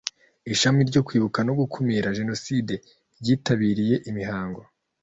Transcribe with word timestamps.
ishami 0.53 0.81
ryo 0.89 1.01
kwibuka 1.07 1.39
no 1.47 1.53
gukumira 1.59 2.07
jenoside 2.19 2.73
ryitabiriye 3.19 3.95
imihango 4.09 4.61